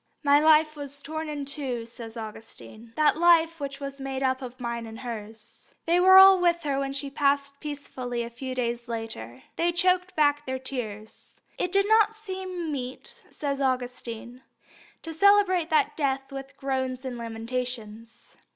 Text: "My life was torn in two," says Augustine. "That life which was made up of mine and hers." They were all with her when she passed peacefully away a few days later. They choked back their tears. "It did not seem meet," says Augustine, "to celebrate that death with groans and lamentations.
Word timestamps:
"My 0.23 0.39
life 0.39 0.75
was 0.75 0.99
torn 0.99 1.29
in 1.29 1.45
two," 1.45 1.85
says 1.85 2.17
Augustine. 2.17 2.91
"That 2.95 3.19
life 3.19 3.59
which 3.59 3.79
was 3.79 4.01
made 4.01 4.23
up 4.23 4.41
of 4.41 4.59
mine 4.59 4.87
and 4.87 5.01
hers." 5.01 5.75
They 5.85 5.99
were 5.99 6.17
all 6.17 6.39
with 6.39 6.63
her 6.63 6.79
when 6.79 6.91
she 6.91 7.11
passed 7.11 7.59
peacefully 7.59 8.21
away 8.21 8.25
a 8.25 8.31
few 8.35 8.55
days 8.55 8.87
later. 8.87 9.43
They 9.57 9.71
choked 9.71 10.15
back 10.15 10.43
their 10.47 10.57
tears. 10.57 11.35
"It 11.59 11.71
did 11.71 11.87
not 11.87 12.15
seem 12.15 12.71
meet," 12.71 13.25
says 13.29 13.61
Augustine, 13.61 14.41
"to 15.03 15.13
celebrate 15.13 15.69
that 15.69 15.95
death 15.95 16.31
with 16.31 16.57
groans 16.57 17.05
and 17.05 17.15
lamentations. 17.15 18.37